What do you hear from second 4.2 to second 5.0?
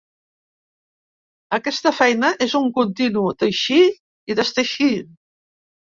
i desteixir.